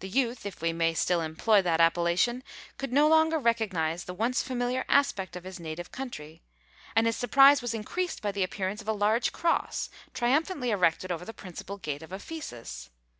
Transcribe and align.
The 0.00 0.08
youth, 0.08 0.44
if 0.46 0.60
we 0.60 0.72
may 0.72 0.94
still 0.94 1.20
employ 1.20 1.62
that 1.62 1.80
appellation, 1.80 2.42
could 2.76 2.92
no 2.92 3.06
longer 3.06 3.38
recognise 3.38 4.02
the 4.02 4.12
once 4.12 4.42
familiar 4.42 4.84
aspect 4.88 5.36
of 5.36 5.44
his 5.44 5.60
native 5.60 5.92
country; 5.92 6.42
and 6.96 7.06
his 7.06 7.14
surprise 7.16 7.62
was 7.62 7.72
increased 7.72 8.20
by 8.20 8.32
the 8.32 8.42
appearance 8.42 8.82
of 8.82 8.88
a 8.88 8.92
large 8.92 9.30
cross, 9.30 9.88
triumphantly 10.12 10.70
erected 10.72 11.12
over 11.12 11.24
the 11.24 11.32
principal 11.32 11.76
gate 11.78 12.02
of 12.02 12.12
Ephesus. 12.12 12.90